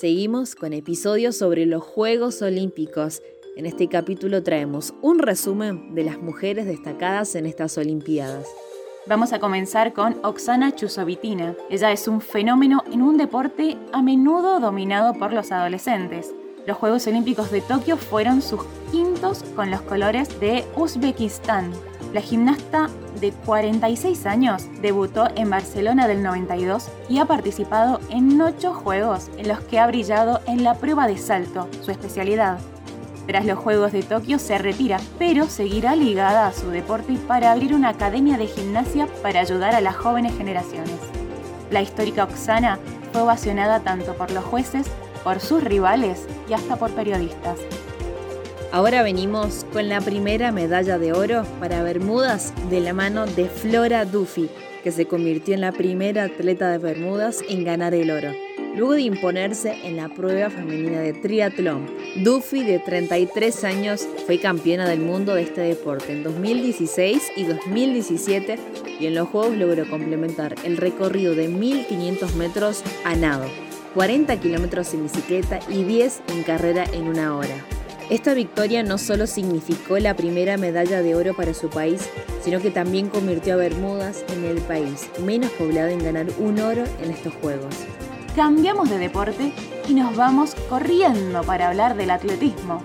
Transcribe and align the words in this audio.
Seguimos 0.00 0.56
con 0.56 0.72
episodios 0.72 1.36
sobre 1.36 1.66
los 1.66 1.80
Juegos 1.80 2.42
Olímpicos. 2.42 3.22
En 3.54 3.64
este 3.64 3.86
capítulo 3.86 4.42
traemos 4.42 4.92
un 5.02 5.20
resumen 5.20 5.94
de 5.94 6.02
las 6.02 6.18
mujeres 6.18 6.66
destacadas 6.66 7.36
en 7.36 7.46
estas 7.46 7.78
Olimpiadas. 7.78 8.48
Vamos 9.06 9.32
a 9.32 9.38
comenzar 9.38 9.92
con 9.92 10.18
Oksana 10.24 10.74
Chusovitina. 10.74 11.54
Ella 11.70 11.92
es 11.92 12.08
un 12.08 12.20
fenómeno 12.20 12.82
en 12.90 13.02
un 13.02 13.16
deporte 13.16 13.76
a 13.92 14.02
menudo 14.02 14.58
dominado 14.58 15.14
por 15.14 15.32
los 15.32 15.52
adolescentes. 15.52 16.34
Los 16.66 16.76
Juegos 16.76 17.06
Olímpicos 17.06 17.52
de 17.52 17.60
Tokio 17.60 17.96
fueron 17.96 18.42
sus 18.42 18.64
quintos 18.90 19.44
con 19.54 19.70
los 19.70 19.82
colores 19.82 20.40
de 20.40 20.64
Uzbekistán. 20.74 21.70
La 22.14 22.20
gimnasta 22.20 22.90
de 23.20 23.32
46 23.32 24.24
años 24.26 24.68
debutó 24.80 25.26
en 25.34 25.50
Barcelona 25.50 26.06
del 26.06 26.22
92 26.22 26.88
y 27.08 27.18
ha 27.18 27.24
participado 27.24 27.98
en 28.08 28.40
ocho 28.40 28.72
Juegos 28.72 29.32
en 29.36 29.48
los 29.48 29.58
que 29.62 29.80
ha 29.80 29.86
brillado 29.88 30.40
en 30.46 30.62
la 30.62 30.74
prueba 30.74 31.08
de 31.08 31.18
salto, 31.18 31.68
su 31.80 31.90
especialidad. 31.90 32.60
Tras 33.26 33.44
los 33.44 33.58
Juegos 33.58 33.90
de 33.90 34.04
Tokio 34.04 34.38
se 34.38 34.58
retira, 34.58 35.00
pero 35.18 35.46
seguirá 35.46 35.96
ligada 35.96 36.46
a 36.46 36.52
su 36.52 36.68
deporte 36.68 37.14
para 37.26 37.50
abrir 37.50 37.74
una 37.74 37.88
academia 37.88 38.38
de 38.38 38.46
gimnasia 38.46 39.08
para 39.20 39.40
ayudar 39.40 39.74
a 39.74 39.80
las 39.80 39.96
jóvenes 39.96 40.36
generaciones. 40.36 41.00
La 41.72 41.82
histórica 41.82 42.22
Oksana 42.22 42.78
fue 43.12 43.22
ovacionada 43.22 43.80
tanto 43.80 44.14
por 44.14 44.30
los 44.30 44.44
jueces 44.44 44.86
por 45.24 45.40
sus 45.40 45.64
rivales 45.64 46.28
y 46.48 46.52
hasta 46.52 46.76
por 46.76 46.92
periodistas. 46.92 47.58
Ahora 48.74 49.04
venimos 49.04 49.64
con 49.72 49.88
la 49.88 50.00
primera 50.00 50.50
medalla 50.50 50.98
de 50.98 51.12
oro 51.12 51.44
para 51.60 51.84
Bermudas 51.84 52.52
de 52.70 52.80
la 52.80 52.92
mano 52.92 53.24
de 53.24 53.48
Flora 53.48 54.04
Duffy, 54.04 54.50
que 54.82 54.90
se 54.90 55.06
convirtió 55.06 55.54
en 55.54 55.60
la 55.60 55.70
primera 55.70 56.24
atleta 56.24 56.68
de 56.72 56.78
Bermudas 56.78 57.38
en 57.48 57.62
ganar 57.62 57.94
el 57.94 58.10
oro, 58.10 58.32
luego 58.74 58.94
de 58.94 59.02
imponerse 59.02 59.76
en 59.84 59.96
la 59.96 60.08
prueba 60.08 60.50
femenina 60.50 60.98
de 60.98 61.12
triatlón. 61.12 61.86
Duffy, 62.24 62.64
de 62.64 62.80
33 62.80 63.62
años, 63.62 64.08
fue 64.26 64.40
campeona 64.40 64.88
del 64.88 64.98
mundo 64.98 65.36
de 65.36 65.42
este 65.42 65.60
deporte 65.60 66.12
en 66.12 66.24
2016 66.24 67.30
y 67.36 67.44
2017 67.44 68.58
y 68.98 69.06
en 69.06 69.14
los 69.14 69.28
Juegos 69.28 69.56
logró 69.56 69.88
complementar 69.88 70.56
el 70.64 70.78
recorrido 70.78 71.36
de 71.36 71.46
1500 71.46 72.34
metros 72.34 72.82
a 73.04 73.14
nado. 73.14 73.46
40 73.94 74.36
kilómetros 74.40 74.92
en 74.94 75.04
bicicleta 75.04 75.60
y 75.68 75.84
10 75.84 76.22
en 76.26 76.42
carrera 76.42 76.84
en 76.92 77.04
una 77.04 77.36
hora. 77.36 77.54
Esta 78.10 78.34
victoria 78.34 78.82
no 78.82 78.98
solo 78.98 79.26
significó 79.26 79.98
la 79.98 80.14
primera 80.14 80.58
medalla 80.58 81.00
de 81.00 81.14
oro 81.14 81.34
para 81.34 81.54
su 81.54 81.70
país, 81.70 82.06
sino 82.42 82.60
que 82.60 82.70
también 82.70 83.08
convirtió 83.08 83.54
a 83.54 83.56
Bermudas 83.56 84.24
en 84.28 84.44
el 84.44 84.58
país 84.58 85.08
menos 85.24 85.50
poblado 85.52 85.88
en 85.88 86.04
ganar 86.04 86.26
un 86.38 86.60
oro 86.60 86.84
en 87.02 87.10
estos 87.10 87.32
Juegos. 87.40 87.74
Cambiamos 88.36 88.90
de 88.90 88.98
deporte 88.98 89.54
y 89.88 89.94
nos 89.94 90.14
vamos 90.16 90.54
corriendo 90.68 91.42
para 91.44 91.68
hablar 91.68 91.96
del 91.96 92.10
atletismo. 92.10 92.82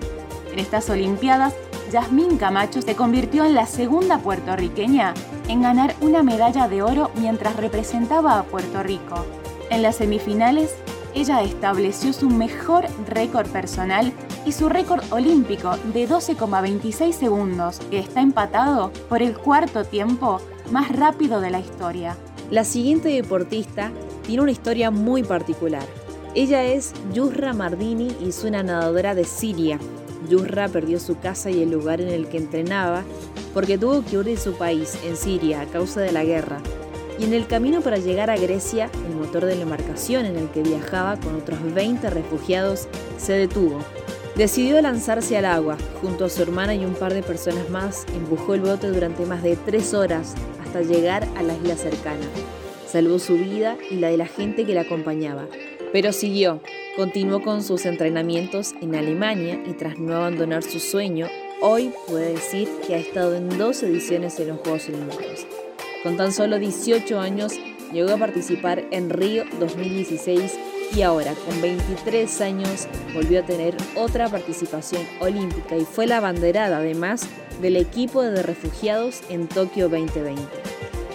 En 0.52 0.58
estas 0.58 0.88
Olimpiadas, 0.88 1.54
Yasmín 1.92 2.38
Camacho 2.38 2.80
se 2.80 2.96
convirtió 2.96 3.44
en 3.44 3.54
la 3.54 3.66
segunda 3.66 4.18
puertorriqueña 4.18 5.12
en 5.48 5.60
ganar 5.60 5.96
una 6.00 6.22
medalla 6.22 6.66
de 6.66 6.82
oro 6.82 7.10
mientras 7.16 7.56
representaba 7.56 8.38
a 8.38 8.44
Puerto 8.44 8.82
Rico. 8.82 9.26
En 9.68 9.82
las 9.82 9.96
semifinales, 9.96 10.74
ella 11.14 11.42
estableció 11.42 12.12
su 12.12 12.30
mejor 12.30 12.86
récord 13.08 13.48
personal 13.48 14.12
y 14.46 14.52
su 14.52 14.68
récord 14.68 15.02
olímpico 15.10 15.76
de 15.92 16.08
12,26 16.08 17.12
segundos, 17.12 17.78
que 17.90 17.98
está 17.98 18.20
empatado 18.20 18.92
por 19.08 19.22
el 19.22 19.36
cuarto 19.36 19.84
tiempo 19.84 20.40
más 20.70 20.94
rápido 20.94 21.40
de 21.40 21.50
la 21.50 21.60
historia. 21.60 22.16
La 22.50 22.64
siguiente 22.64 23.08
deportista 23.08 23.90
tiene 24.26 24.42
una 24.42 24.52
historia 24.52 24.90
muy 24.90 25.22
particular. 25.22 25.84
Ella 26.34 26.64
es 26.64 26.92
Yusra 27.12 27.52
Mardini 27.52 28.16
y 28.20 28.28
es 28.28 28.44
una 28.44 28.62
nadadora 28.62 29.14
de 29.14 29.24
Siria. 29.24 29.78
Yusra 30.28 30.68
perdió 30.68 31.00
su 31.00 31.18
casa 31.18 31.50
y 31.50 31.62
el 31.62 31.70
lugar 31.70 32.00
en 32.00 32.08
el 32.08 32.28
que 32.28 32.38
entrenaba 32.38 33.04
porque 33.52 33.78
tuvo 33.78 34.04
que 34.04 34.16
huir 34.16 34.26
de 34.26 34.36
su 34.36 34.52
país, 34.54 34.98
en 35.04 35.16
Siria, 35.16 35.62
a 35.62 35.66
causa 35.66 36.00
de 36.00 36.12
la 36.12 36.24
guerra 36.24 36.60
y 37.20 37.24
en 37.24 37.34
el 37.34 37.46
camino 37.46 37.82
para 37.82 37.98
llegar 37.98 38.30
a 38.30 38.36
Grecia, 38.36 38.90
el 39.06 39.14
motor 39.14 39.44
de 39.44 39.54
la 39.54 39.62
embarcación 39.62 40.24
en 40.24 40.36
el 40.36 40.48
que 40.48 40.62
viajaba 40.62 41.18
con 41.20 41.34
otros 41.34 41.58
20 41.74 42.08
refugiados 42.08 42.88
se 43.18 43.34
detuvo. 43.34 43.80
Decidió 44.36 44.80
lanzarse 44.80 45.36
al 45.36 45.44
agua. 45.44 45.76
Junto 46.00 46.24
a 46.24 46.28
su 46.28 46.42
hermana 46.42 46.74
y 46.74 46.84
un 46.84 46.94
par 46.94 47.12
de 47.12 47.22
personas 47.22 47.68
más, 47.68 48.06
empujó 48.14 48.54
el 48.54 48.60
bote 48.60 48.88
durante 48.88 49.26
más 49.26 49.42
de 49.42 49.56
tres 49.56 49.92
horas 49.92 50.34
hasta 50.62 50.82
llegar 50.82 51.26
a 51.36 51.42
la 51.42 51.54
isla 51.54 51.76
cercana. 51.76 52.26
Salvó 52.86 53.18
su 53.18 53.34
vida 53.34 53.76
y 53.90 53.96
la 53.96 54.08
de 54.08 54.16
la 54.16 54.26
gente 54.26 54.64
que 54.64 54.74
la 54.74 54.82
acompañaba. 54.82 55.46
Pero 55.92 56.12
siguió, 56.12 56.60
continuó 56.96 57.42
con 57.42 57.62
sus 57.62 57.84
entrenamientos 57.86 58.74
en 58.80 58.94
Alemania 58.94 59.60
y 59.66 59.72
tras 59.72 59.98
no 59.98 60.16
abandonar 60.16 60.62
su 60.62 60.78
sueño, 60.78 61.26
hoy 61.60 61.92
puede 62.06 62.32
decir 62.32 62.68
que 62.86 62.94
ha 62.94 62.98
estado 62.98 63.34
en 63.34 63.58
dos 63.58 63.82
ediciones 63.82 64.38
en 64.38 64.48
los 64.48 64.60
Juegos 64.60 64.88
Olímpicos. 64.88 65.46
Con 66.02 66.16
tan 66.16 66.32
solo 66.32 66.58
18 66.58 67.18
años 67.18 67.54
llegó 67.92 68.12
a 68.12 68.16
participar 68.16 68.84
en 68.90 69.10
Río 69.10 69.44
2016 69.58 70.58
y 70.94 71.02
ahora 71.02 71.34
con 71.46 71.60
23 71.60 72.40
años 72.40 72.88
volvió 73.14 73.40
a 73.40 73.46
tener 73.46 73.76
otra 73.96 74.28
participación 74.28 75.02
olímpica 75.20 75.76
y 75.76 75.84
fue 75.84 76.06
la 76.06 76.18
abanderada 76.18 76.78
además 76.78 77.28
del 77.60 77.76
equipo 77.76 78.22
de 78.22 78.42
refugiados 78.42 79.22
en 79.28 79.46
Tokio 79.46 79.88
2020. 79.88 80.42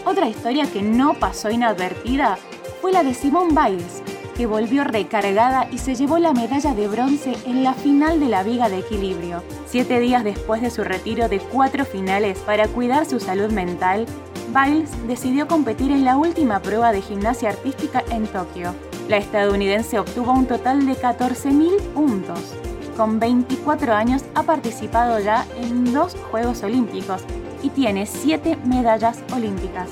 Otra 0.06 0.30
historia 0.30 0.66
que 0.72 0.82
no 0.82 1.16
pasó 1.16 1.50
inadvertida 1.50 2.38
fue 2.82 2.92
la 2.92 3.04
de 3.04 3.14
Simone 3.14 3.50
Biles, 3.50 4.04
que 4.38 4.46
volvió 4.46 4.84
recargada 4.84 5.68
y 5.72 5.80
se 5.80 5.96
llevó 5.96 6.20
la 6.20 6.34
medalla 6.34 6.74
de 6.74 6.88
bronce 6.88 7.36
en 7.46 7.64
la 7.64 7.74
final 7.74 8.20
de 8.20 8.28
la 8.28 8.44
Viga 8.44 8.70
de 8.70 8.80
Equilibrio. 8.80 9.44
Siete 9.66 10.00
días 10.00 10.24
después 10.24 10.62
de 10.62 10.70
su 10.70 10.84
retiro 10.84 11.30
de 11.30 11.40
cuatro 11.40 11.86
finales 11.86 12.38
para 12.40 12.68
cuidar 12.68 13.06
su 13.06 13.20
salud 13.20 13.52
mental, 13.52 14.06
Biles 14.54 14.92
decidió 15.08 15.48
competir 15.48 15.92
en 15.92 16.06
la 16.06 16.18
última 16.18 16.62
prueba 16.62 16.92
de 16.92 17.02
gimnasia 17.02 17.50
artística 17.50 18.04
en 18.12 18.28
Tokio. 18.28 18.76
La 19.08 19.18
estadounidense 19.18 20.00
obtuvo 20.00 20.32
un 20.32 20.48
total 20.48 20.88
de 20.88 20.94
14.000 20.94 21.80
puntos. 21.94 22.56
Con 22.98 23.20
24 23.20 23.94
años 23.94 24.26
ha 24.34 24.42
participado 24.44 25.20
ya 25.20 25.46
en 25.58 25.94
dos 25.94 26.16
Juegos 26.32 26.64
Olímpicos 26.64 27.22
y 27.62 27.70
tiene 27.70 28.08
7 28.08 28.58
medallas 28.66 29.20
olímpicas, 29.32 29.90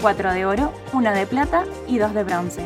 4 0.00 0.32
de 0.34 0.46
oro, 0.46 0.72
1 0.92 1.12
de 1.12 1.26
plata 1.26 1.64
y 1.88 1.98
2 1.98 2.14
de 2.14 2.22
bronce. 2.22 2.62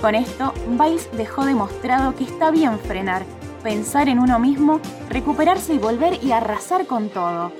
Con 0.00 0.16
esto, 0.16 0.52
Biles 0.68 1.08
dejó 1.16 1.44
demostrado 1.44 2.16
que 2.16 2.24
está 2.24 2.50
bien 2.50 2.80
frenar, 2.80 3.24
pensar 3.62 4.08
en 4.08 4.18
uno 4.18 4.40
mismo, 4.40 4.80
recuperarse 5.10 5.74
y 5.74 5.78
volver 5.78 6.24
y 6.24 6.32
arrasar 6.32 6.86
con 6.86 7.08
todo. 7.08 7.52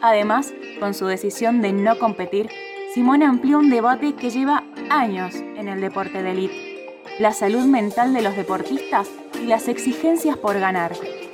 Además, 0.00 0.52
con 0.80 0.92
su 0.92 1.06
decisión 1.06 1.60
de 1.60 1.72
no 1.72 1.98
competir, 2.00 2.48
Simone 2.94 3.26
amplió 3.26 3.58
un 3.58 3.70
debate 3.70 4.14
que 4.14 4.30
lleva 4.30 4.64
años 4.90 5.36
en 5.36 5.68
el 5.68 5.80
deporte 5.80 6.22
de 6.22 6.30
élite, 6.32 6.67
la 7.18 7.32
salud 7.32 7.64
mental 7.64 8.12
de 8.14 8.22
los 8.22 8.36
deportistas 8.36 9.08
y 9.42 9.46
las 9.46 9.68
exigencias 9.68 10.36
por 10.36 10.58
ganar. 10.58 10.92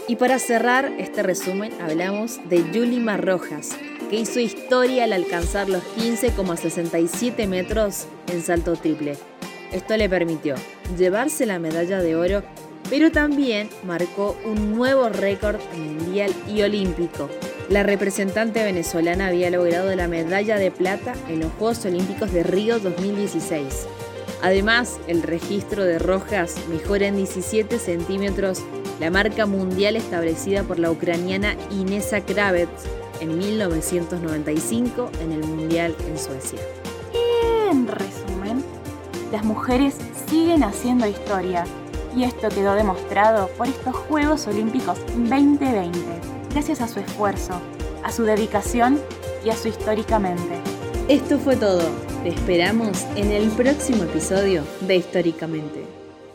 Y 0.09 0.17
para 0.17 0.39
cerrar 0.39 0.93
este 0.99 1.23
resumen 1.23 1.73
hablamos 1.81 2.41
de 2.49 2.65
Yulima 2.73 3.17
Rojas, 3.17 3.77
que 4.11 4.17
hizo 4.17 4.41
historia 4.41 5.05
al 5.05 5.13
alcanzar 5.13 5.69
los 5.69 5.83
15,67 5.97 7.47
metros 7.47 8.07
en 8.33 8.43
salto 8.43 8.77
triple. 8.77 9.17
Esto 9.73 9.97
le 9.97 10.09
permitió 10.09 10.55
llevarse 10.97 11.47
la 11.47 11.59
medalla 11.59 12.01
de 12.01 12.17
oro, 12.17 12.43
pero 12.91 13.11
también 13.11 13.69
marcó 13.85 14.37
un 14.45 14.75
nuevo 14.75 15.09
récord 15.09 15.59
mundial 15.77 16.33
y 16.49 16.63
olímpico, 16.63 17.29
la 17.71 17.83
representante 17.83 18.63
venezolana 18.63 19.29
había 19.29 19.49
logrado 19.51 19.95
la 19.97 20.07
medalla 20.07 20.59
de 20.59 20.71
plata 20.71 21.15
en 21.29 21.41
los 21.41 21.53
Juegos 21.53 21.85
Olímpicos 21.87 22.31
de 22.31 22.43
Río 22.43 22.79
2016. 22.79 23.87
Además, 24.43 24.99
el 25.07 25.23
registro 25.23 25.85
de 25.85 25.99
Rojas 25.99 26.57
mejora 26.69 27.07
en 27.07 27.17
17 27.17 27.79
centímetros 27.79 28.63
la 29.01 29.11
marca 29.11 29.47
mundial 29.47 29.97
establecida 29.97 30.63
por 30.63 30.79
la 30.79 30.91
ucraniana 30.91 31.57
Inesa 31.71 32.21
Kravets 32.21 32.85
en 33.21 33.39
1995 33.39 35.11
en 35.21 35.33
el 35.33 35.45
Mundial 35.45 35.97
en 36.07 36.19
Suecia. 36.19 36.61
En 37.71 37.87
resumen, 37.87 38.65
las 39.33 39.45
mujeres 39.45 39.97
siguen 40.29 40.63
haciendo 40.63 41.07
historia 41.07 41.65
y 42.17 42.25
esto 42.25 42.49
quedó 42.49 42.75
demostrado 42.75 43.49
por 43.59 43.67
estos 43.67 43.97
Juegos 43.97 44.47
Olímpicos 44.47 44.99
2020 45.09 45.91
gracias 46.51 46.81
a 46.81 46.89
su 46.89 47.01
esfuerzo, 47.01 47.61
a 48.05 48.13
su 48.13 48.23
dedicación 48.23 49.01
y 49.45 49.51
a 49.51 49.57
su 49.57 49.69
históricamente. 49.69 50.61
Esto 51.09 51.39
fue 51.39 51.57
todo. 51.57 52.14
Te 52.25 52.31
esperamos 52.31 53.05
en 53.17 53.33
el 53.33 53.51
próximo 53.51 54.05
episodio 54.05 54.65
de 54.81 54.97
Históricamente. 54.97 55.85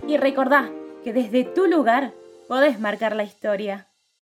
Y 0.08 0.18
recordá 0.18 0.70
que 1.04 1.14
desde 1.14 1.46
tu 1.46 1.66
lugar 1.66 2.14
podés 2.48 2.80
marcar 2.80 3.16
la 3.16 3.24
historia. 3.24 3.89